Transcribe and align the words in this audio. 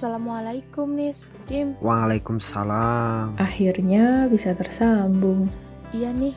Assalamualaikum 0.00 0.96
Nis, 0.96 1.28
Dim. 1.44 1.76
Waalaikumsalam. 1.76 3.36
Akhirnya 3.36 4.32
bisa 4.32 4.56
tersambung. 4.56 5.44
Iya 5.92 6.16
nih. 6.16 6.32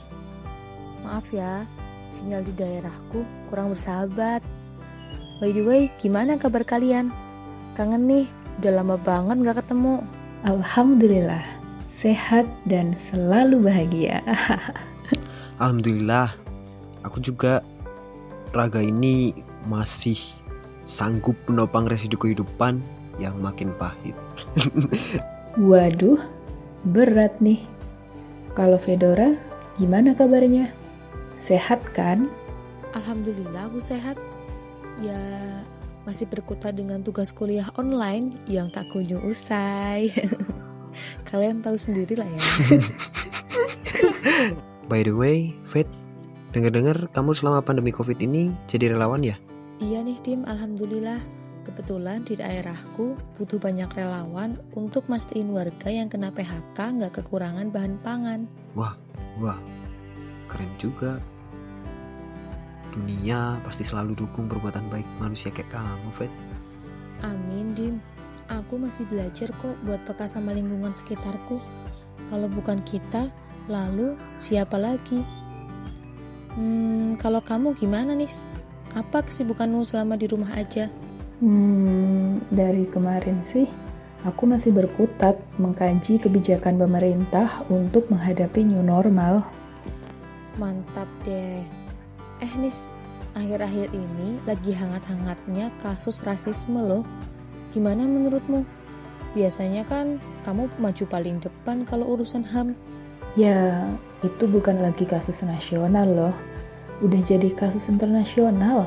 Maaf 1.08 1.32
ya, 1.32 1.64
sinyal 2.12 2.44
di 2.44 2.52
daerahku 2.60 3.24
kurang 3.48 3.72
bersahabat. 3.72 4.44
By 5.40 5.56
the 5.56 5.64
way, 5.64 5.88
gimana 5.96 6.36
kabar 6.36 6.68
kalian? 6.68 7.08
Kangen 7.72 8.04
nih, 8.04 8.28
udah 8.60 8.84
lama 8.84 9.00
banget 9.00 9.40
gak 9.48 9.64
ketemu. 9.64 10.04
Alhamdulillah, 10.44 11.48
sehat 11.96 12.44
dan 12.68 12.92
selalu 13.00 13.64
bahagia. 13.64 14.20
Alhamdulillah, 15.64 16.36
aku 17.08 17.24
juga 17.24 17.64
raga 18.52 18.84
ini 18.84 19.32
masih 19.72 20.20
sanggup 20.84 21.40
menopang 21.48 21.88
residu 21.88 22.20
kehidupan 22.20 22.84
yang 23.22 23.38
makin 23.42 23.74
pahit. 23.78 24.18
Waduh, 25.60 26.18
berat 26.88 27.38
nih. 27.38 27.62
Kalau 28.54 28.78
Fedora, 28.78 29.34
gimana 29.82 30.14
kabarnya? 30.14 30.70
Sehat 31.42 31.82
kan? 31.94 32.30
Alhamdulillah 32.94 33.70
aku 33.70 33.82
sehat. 33.82 34.18
Ya, 35.02 35.18
masih 36.06 36.30
berkutat 36.30 36.78
dengan 36.78 37.02
tugas 37.02 37.34
kuliah 37.34 37.66
online 37.82 38.38
yang 38.46 38.70
tak 38.70 38.94
kunjung 38.94 39.26
usai. 39.26 40.14
Kalian 41.30 41.66
tahu 41.66 41.78
sendiri 41.78 42.14
lah 42.14 42.30
ya. 42.30 42.38
By 44.92 45.02
the 45.02 45.16
way, 45.16 45.58
Fed, 45.74 45.90
dengar-dengar 46.54 47.10
kamu 47.10 47.34
selama 47.34 47.66
pandemi 47.66 47.90
COVID 47.90 48.22
ini 48.22 48.54
jadi 48.70 48.94
relawan 48.94 49.26
ya? 49.26 49.34
Iya 49.82 50.06
nih 50.06 50.18
Dim, 50.22 50.46
Alhamdulillah. 50.46 51.43
Kebetulan 51.64 52.28
di 52.28 52.36
daerahku 52.36 53.16
butuh 53.40 53.56
banyak 53.56 53.88
relawan 53.96 54.60
untuk 54.76 55.08
mastiin 55.08 55.48
warga 55.56 55.88
yang 55.88 56.12
kena 56.12 56.28
PHK 56.36 56.76
nggak 56.76 57.24
kekurangan 57.24 57.72
bahan 57.72 57.96
pangan. 58.04 58.40
Wah, 58.76 58.92
wah, 59.40 59.56
keren 60.52 60.68
juga. 60.76 61.24
Dunia 62.92 63.58
pasti 63.64 63.88
selalu 63.88 64.14
dukung 64.14 64.52
perbuatan 64.52 64.92
baik 64.92 65.08
manusia 65.24 65.50
kayak 65.56 65.72
kamu, 65.72 66.10
Fed. 66.20 66.32
Amin, 67.24 67.72
Dim. 67.74 67.96
Aku 68.52 68.76
masih 68.76 69.08
belajar 69.08 69.50
kok 69.56 69.80
buat 69.88 70.04
peka 70.04 70.28
sama 70.28 70.52
lingkungan 70.52 70.92
sekitarku. 70.92 71.64
Kalau 72.28 72.48
bukan 72.52 72.84
kita, 72.84 73.32
lalu 73.72 74.20
siapa 74.36 74.76
lagi? 74.76 75.24
Hmm, 76.54 77.16
kalau 77.18 77.40
kamu 77.40 77.74
gimana, 77.80 78.14
Nis? 78.14 78.46
Apa 78.94 79.26
kesibukanmu 79.26 79.82
selama 79.88 80.20
di 80.20 80.30
rumah 80.30 80.54
aja? 80.54 80.86
Hmm, 81.42 82.44
dari 82.54 82.86
kemarin 82.86 83.42
sih, 83.42 83.66
aku 84.22 84.46
masih 84.46 84.70
berkutat 84.70 85.40
mengkaji 85.58 86.22
kebijakan 86.22 86.78
pemerintah 86.78 87.66
untuk 87.74 88.10
menghadapi 88.14 88.62
new 88.62 88.84
normal. 88.86 89.42
Mantap 90.62 91.10
deh. 91.26 91.66
Eh 92.38 92.54
Nis, 92.62 92.86
akhir-akhir 93.34 93.90
ini 93.96 94.38
lagi 94.46 94.78
hangat-hangatnya 94.78 95.74
kasus 95.82 96.22
rasisme 96.22 96.78
loh. 96.78 97.02
Gimana 97.74 98.06
menurutmu? 98.06 98.62
Biasanya 99.34 99.82
kan 99.90 100.22
kamu 100.46 100.70
maju 100.78 101.04
paling 101.10 101.42
depan 101.42 101.90
kalau 101.90 102.14
urusan 102.14 102.46
HAM. 102.46 102.78
Ya, 103.34 103.90
itu 104.22 104.46
bukan 104.46 104.78
lagi 104.78 105.10
kasus 105.10 105.42
nasional 105.42 106.06
loh. 106.06 106.36
Udah 107.02 107.18
jadi 107.26 107.50
kasus 107.50 107.90
internasional. 107.90 108.86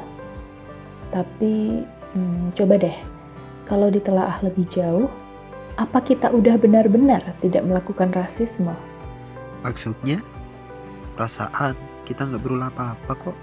Tapi 1.11 1.83
Hmm, 2.17 2.48
coba 2.56 2.81
deh, 2.81 2.97
kalau 3.69 3.92
ditelaah 3.92 4.41
lebih 4.41 4.64
jauh, 4.72 5.05
apa 5.77 6.00
kita 6.00 6.33
udah 6.33 6.56
benar-benar 6.56 7.20
tidak 7.45 7.61
melakukan 7.69 8.09
rasisme? 8.17 8.72
Maksudnya, 9.61 10.25
perasaan 11.12 11.76
kita 12.09 12.25
nggak 12.25 12.41
berulah 12.41 12.72
apa-apa 12.72 13.12
kok. 13.21 13.37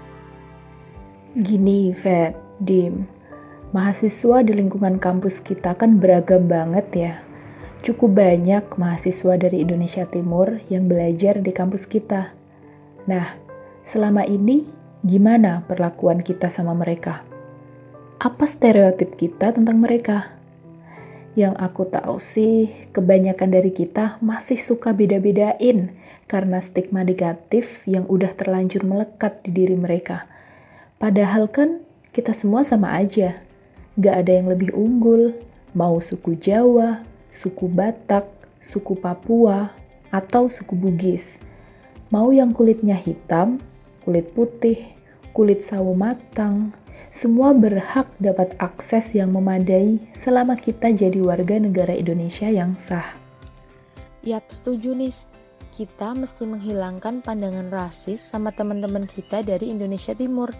Gini, 1.38 1.94
Fed, 1.94 2.34
Dim, 2.58 3.06
mahasiswa 3.70 4.42
di 4.42 4.58
lingkungan 4.58 4.98
kampus 4.98 5.38
kita 5.38 5.78
kan 5.78 6.02
beragam 6.02 6.50
banget 6.50 6.86
ya. 6.90 7.14
Cukup 7.86 8.18
banyak 8.18 8.74
mahasiswa 8.74 9.38
dari 9.38 9.62
Indonesia 9.62 10.02
Timur 10.10 10.50
yang 10.66 10.90
belajar 10.90 11.38
di 11.38 11.54
kampus 11.54 11.86
kita. 11.86 12.34
Nah, 13.06 13.38
selama 13.86 14.26
ini 14.26 14.66
gimana 15.06 15.62
perlakuan 15.62 16.26
kita 16.26 16.50
sama 16.50 16.74
mereka? 16.74 17.33
Apa 18.22 18.46
stereotip 18.46 19.18
kita 19.18 19.50
tentang 19.50 19.82
mereka. 19.82 20.30
Yang 21.34 21.54
aku 21.58 21.82
tahu 21.90 22.22
sih, 22.22 22.70
kebanyakan 22.94 23.50
dari 23.50 23.74
kita 23.74 24.22
masih 24.22 24.54
suka 24.54 24.94
beda-bedain 24.94 25.90
karena 26.30 26.62
stigma 26.62 27.02
negatif 27.02 27.82
yang 27.90 28.06
udah 28.06 28.30
terlanjur 28.38 28.86
melekat 28.86 29.42
di 29.42 29.50
diri 29.50 29.74
mereka. 29.74 30.30
Padahal 31.02 31.50
kan 31.50 31.82
kita 32.14 32.30
semua 32.30 32.62
sama 32.62 32.94
aja, 32.94 33.42
gak 33.98 34.14
ada 34.24 34.30
yang 34.30 34.46
lebih 34.46 34.70
unggul, 34.78 35.34
mau 35.74 35.98
suku 35.98 36.38
Jawa, 36.38 37.02
suku 37.34 37.66
Batak, 37.66 38.30
suku 38.62 38.94
Papua, 38.94 39.74
atau 40.14 40.46
suku 40.46 40.78
Bugis. 40.78 41.42
Mau 42.14 42.30
yang 42.30 42.54
kulitnya 42.54 42.94
hitam, 42.94 43.58
kulit 44.06 44.30
putih, 44.38 44.94
kulit 45.34 45.66
sawo 45.66 45.98
matang, 45.98 46.70
semua 47.10 47.50
berhak 47.50 48.06
dapat 48.22 48.54
akses 48.62 49.10
yang 49.18 49.34
memadai 49.34 49.98
selama 50.14 50.54
kita 50.54 50.94
jadi 50.94 51.18
warga 51.18 51.58
negara 51.58 51.90
Indonesia 51.90 52.46
yang 52.46 52.78
sah. 52.78 53.18
Yap, 54.22 54.46
setuju 54.48 54.94
nis. 54.94 55.26
Kita 55.74 56.14
mesti 56.14 56.46
menghilangkan 56.46 57.18
pandangan 57.26 57.66
rasis 57.66 58.22
sama 58.22 58.54
teman-teman 58.54 59.10
kita 59.10 59.42
dari 59.42 59.74
Indonesia 59.74 60.14
Timur. 60.14 60.54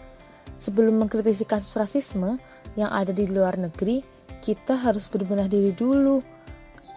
Sebelum 0.58 0.98
mengkritisi 0.98 1.46
kasus 1.46 1.78
rasisme 1.78 2.34
yang 2.74 2.91
ada 2.91 3.14
di 3.14 3.30
luar 3.30 3.54
negeri, 3.54 4.02
kita 4.42 4.74
harus 4.74 5.06
berbenah 5.06 5.46
diri 5.46 5.70
dulu. 5.70 6.18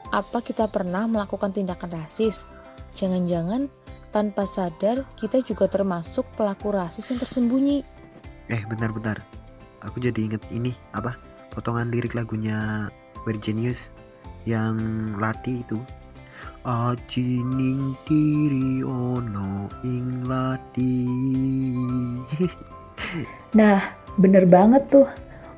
Apa 0.09 0.41
kita 0.41 0.65
pernah 0.65 1.05
melakukan 1.05 1.53
tindakan 1.53 1.94
rasis? 1.94 2.49
Jangan-jangan 2.97 3.69
tanpa 4.17 4.50
sadar 4.50 5.05
kita 5.13 5.45
juga 5.45 5.69
termasuk 5.69 6.25
pelaku 6.33 6.73
rasis 6.73 7.05
yang 7.13 7.22
tersembunyi. 7.22 7.85
Eh, 8.50 8.66
bentar-bentar. 8.66 9.22
Aku 9.85 10.01
jadi 10.01 10.17
inget 10.17 10.41
ini, 10.50 10.73
apa? 10.97 11.13
Potongan 11.53 11.94
lirik 11.94 12.17
lagunya 12.17 12.89
Virginius 13.29 13.94
yang 14.50 14.73
Lati 15.22 15.61
itu. 15.61 15.77
Ajining 16.66 17.94
diri 18.09 18.81
ono 18.81 19.69
ing 19.85 20.25
lati. 20.25 21.06
nah, 23.59 23.94
bener 24.17 24.50
banget 24.50 24.81
tuh. 24.89 25.09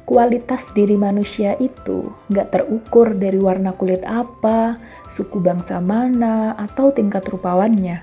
Kualitas 0.04 0.66
diri 0.74 0.98
manusia 0.98 1.54
itu 1.62 2.10
nggak 2.34 2.50
terukur 2.50 3.14
dari 3.14 3.38
warna 3.38 3.72
kulit 3.78 4.02
apa, 4.08 4.82
suku 5.06 5.38
bangsa 5.38 5.78
mana, 5.78 6.58
atau 6.58 6.90
tingkat 6.90 7.30
rupawannya, 7.30 8.02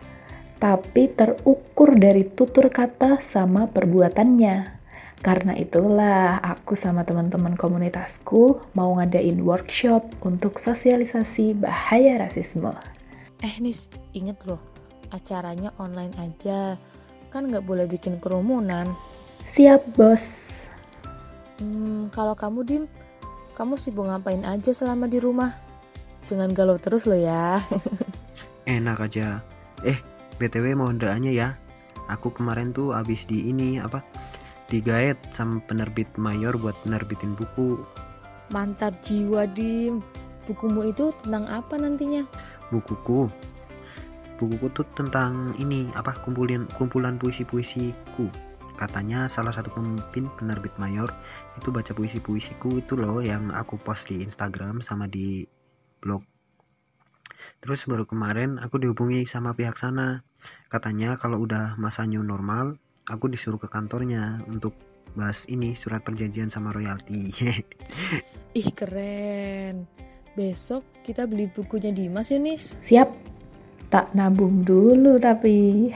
tapi 0.57 1.13
terukur 1.13 1.97
dari 2.01 2.25
tutur 2.25 2.73
kata 2.73 3.21
sama 3.21 3.69
perbuatannya. 3.69 4.77
Karena 5.21 5.57
itulah 5.59 6.39
aku 6.39 6.79
sama 6.79 7.03
teman-teman 7.03 7.57
komunitasku 7.59 8.61
mau 8.77 8.95
ngadain 9.01 9.41
workshop 9.43 10.07
untuk 10.23 10.61
sosialisasi 10.61 11.57
bahaya 11.57 12.21
rasisme. 12.21 12.71
Eh 13.43 13.57
Nis, 13.61 13.91
inget 14.15 14.45
loh, 14.47 14.61
acaranya 15.13 15.73
online 15.83 16.15
aja, 16.21 16.79
kan 17.35 17.49
nggak 17.49 17.67
boleh 17.67 17.85
bikin 17.91 18.17
kerumunan. 18.23 18.93
Siap 19.43 19.99
bos. 19.99 20.25
Hmm, 21.59 22.13
kalau 22.13 22.37
kamu 22.37 22.61
Dim, 22.65 22.85
kamu 23.57 23.81
sibuk 23.81 24.07
ngapain 24.09 24.45
aja 24.45 24.71
selama 24.77 25.09
di 25.09 25.17
rumah? 25.17 25.57
Jangan 26.23 26.53
galau 26.53 26.77
terus 26.77 27.09
loh 27.09 27.19
ya. 27.19 27.61
Enak 28.79 29.11
aja. 29.11 29.41
Eh, 29.87 29.97
BTW 30.37 30.77
mohon 30.77 31.01
doanya 31.01 31.33
ya. 31.33 31.49
Aku 32.07 32.31
kemarin 32.31 32.71
tuh 32.71 32.95
abis 32.95 33.27
di 33.27 33.51
ini 33.51 33.83
apa? 33.83 34.05
Digaet 34.71 35.19
sama 35.31 35.63
penerbit 35.65 36.11
mayor 36.19 36.55
buat 36.59 36.75
penerbitin 36.83 37.35
buku. 37.35 37.83
Mantap 38.51 38.99
jiwa 39.03 39.47
Dim. 39.51 40.03
Bukumu 40.47 40.87
itu 40.87 41.11
tentang 41.23 41.51
apa 41.51 41.75
nantinya? 41.75 42.23
Bukuku. 42.71 43.27
Bukuku 44.39 44.67
tuh 44.71 44.87
tentang 44.95 45.57
ini 45.59 45.91
apa 45.97 46.15
kumpulan 46.23 46.69
kumpulan 46.77 47.19
puisi-puisiku 47.19 48.29
katanya 48.77 49.25
salah 49.27 49.51
satu 49.51 49.73
pemimpin 49.73 50.29
penerbit 50.37 50.71
mayor 50.77 51.09
itu 51.57 51.73
baca 51.73 51.97
puisi-puisiku 51.97 52.85
itu 52.85 52.93
loh 52.95 53.25
yang 53.25 53.49
aku 53.51 53.81
post 53.81 54.13
di 54.13 54.21
Instagram 54.21 54.85
sama 54.85 55.09
di 55.09 55.49
blog 56.05 56.21
terus 57.67 57.83
baru 57.91 58.07
kemarin 58.07 58.63
aku 58.63 58.79
dihubungi 58.79 59.27
sama 59.27 59.51
pihak 59.51 59.75
sana 59.75 60.23
katanya 60.71 61.19
kalau 61.19 61.43
udah 61.43 61.75
masa 61.83 62.07
new 62.07 62.23
normal 62.23 62.79
aku 63.11 63.27
disuruh 63.27 63.59
ke 63.59 63.67
kantornya 63.67 64.39
untuk 64.47 64.79
bahas 65.19 65.51
ini 65.51 65.75
surat 65.75 66.07
perjanjian 66.07 66.47
sama 66.47 66.71
royalti 66.71 67.35
ih 68.63 68.71
keren 68.71 69.91
besok 70.37 70.87
kita 71.01 71.25
beli 71.25 71.49
bukunya 71.49 71.91
Dimas 71.91 72.29
ya, 72.29 72.37
Nis. 72.37 72.77
Siap. 72.85 73.09
Tak 73.89 74.13
nabung 74.13 74.63
dulu 74.63 75.17
tapi. 75.17 75.89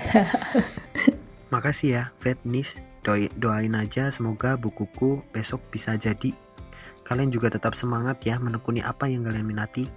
Makasih 1.54 1.90
ya, 1.92 2.04
Nis. 2.48 2.80
Doi, 3.00 3.32
doain 3.36 3.72
aja 3.72 4.12
semoga 4.12 4.60
bukuku 4.60 5.24
besok 5.32 5.60
bisa 5.72 5.96
jadi. 5.96 6.32
Kalian 7.00 7.32
juga 7.32 7.48
tetap 7.48 7.72
semangat 7.72 8.20
ya 8.28 8.36
menekuni 8.36 8.84
apa 8.84 9.08
yang 9.08 9.24
kalian 9.24 9.48
minati. 9.48 9.88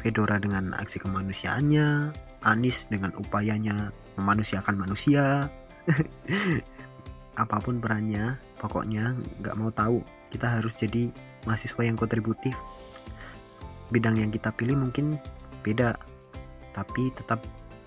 Fedora 0.00 0.36
dengan 0.40 0.76
aksi 0.76 1.00
kemanusiaannya, 1.02 2.12
Anis 2.46 2.86
dengan 2.86 3.10
upayanya 3.18 3.90
memanusiakan 4.20 4.76
manusia. 4.78 5.50
Apa 7.42 7.56
pun 7.60 7.82
perannya, 7.82 8.38
pokoknya 8.60 9.16
nggak 9.42 9.56
mau 9.58 9.72
tahu. 9.72 10.00
Kita 10.30 10.58
harus 10.60 10.76
jadi 10.78 11.10
mahasiswa 11.46 11.82
yang 11.86 11.96
kontributif 11.96 12.54
bidang 13.90 14.18
yang 14.18 14.34
kita 14.34 14.50
pilih 14.50 14.74
mungkin 14.74 15.18
beda, 15.62 15.94
tapi 16.74 17.14
tetap 17.14 17.42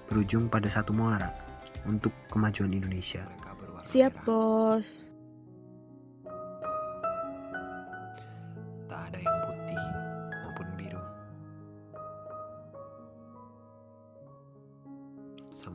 berujung 0.07 0.47
pada 0.47 0.71
satu 0.71 0.95
muara 0.95 1.31
untuk 1.83 2.11
kemajuan 2.31 2.71
Indonesia. 2.71 3.23
Siap, 3.79 4.27
Bos. 4.27 5.18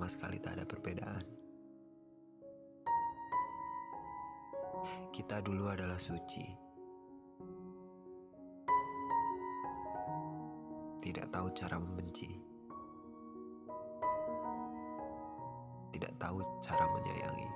Sama 0.05 0.21
sekali 0.21 0.37
tak 0.37 0.61
ada 0.61 0.69
perbedaan. 0.69 1.25
Kita 5.09 5.41
dulu 5.41 5.73
adalah 5.73 5.97
suci 5.97 6.45
tidak 11.01 11.33
tahu 11.33 11.49
cara 11.57 11.81
membenci, 11.81 12.29
tidak 15.97 16.13
tahu 16.21 16.45
cara 16.61 16.85
menyayangi. 16.85 17.49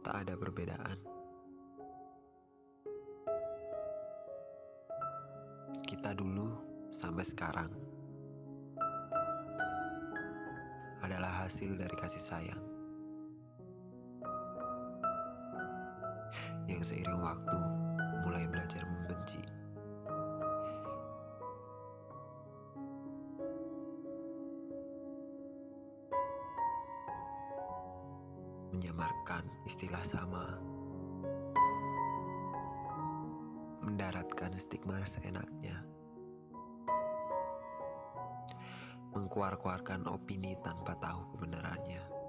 Tak 0.00 0.24
ada 0.24 0.34
perbedaan. 0.40 0.96
Kita 5.84 6.16
dulu 6.16 6.69
sampai 6.90 7.22
sekarang 7.22 7.70
adalah 11.00 11.46
hasil 11.46 11.74
dari 11.78 11.94
kasih 11.96 12.22
sayang 12.22 12.62
yang 16.70 16.86
seiring 16.86 17.18
waktu 17.18 17.58
mulai 18.22 18.46
belajar 18.46 18.86
membenci. 18.86 19.42
Menyamarkan 28.70 29.50
istilah 29.66 30.04
sama. 30.06 30.62
Mendaratkan 33.82 34.54
stigma 34.54 35.02
seenaknya. 35.02 35.89
Mengkuar-kuarkan 39.30 40.10
opini 40.10 40.58
tanpa 40.58 40.98
tahu 40.98 41.38
kebenarannya. 41.38 42.19